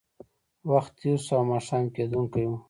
[0.71, 2.51] وخت تېر شو او ماښام کېدونکی و